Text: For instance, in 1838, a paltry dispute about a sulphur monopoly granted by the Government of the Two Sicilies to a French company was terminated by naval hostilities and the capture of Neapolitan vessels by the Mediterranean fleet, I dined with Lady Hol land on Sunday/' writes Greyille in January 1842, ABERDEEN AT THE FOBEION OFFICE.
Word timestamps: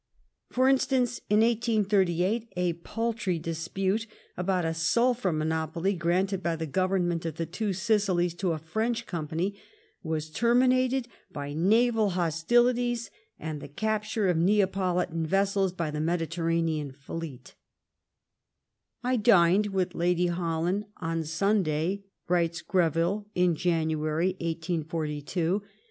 For 0.49 0.67
instance, 0.67 1.21
in 1.29 1.41
1838, 1.41 2.51
a 2.57 2.73
paltry 2.73 3.37
dispute 3.37 4.07
about 4.35 4.65
a 4.65 4.73
sulphur 4.73 5.31
monopoly 5.31 5.93
granted 5.93 6.41
by 6.41 6.55
the 6.55 6.65
Government 6.65 7.23
of 7.23 7.35
the 7.35 7.45
Two 7.45 7.71
Sicilies 7.71 8.33
to 8.39 8.53
a 8.53 8.57
French 8.57 9.05
company 9.05 9.59
was 10.01 10.31
terminated 10.31 11.07
by 11.31 11.53
naval 11.53 12.09
hostilities 12.09 13.11
and 13.37 13.61
the 13.61 13.67
capture 13.67 14.27
of 14.27 14.37
Neapolitan 14.37 15.23
vessels 15.23 15.71
by 15.71 15.91
the 15.91 16.01
Mediterranean 16.01 16.91
fleet, 16.91 17.53
I 19.03 19.17
dined 19.17 19.67
with 19.67 19.93
Lady 19.93 20.25
Hol 20.25 20.63
land 20.63 20.85
on 20.97 21.21
Sunday/' 21.21 22.01
writes 22.27 22.63
Greyille 22.63 23.27
in 23.35 23.53
January 23.53 24.29
1842, 24.39 24.39
ABERDEEN 24.49 25.21
AT 25.21 25.25
THE 25.29 25.37
FOBEION 25.37 25.55
OFFICE. 25.67 25.77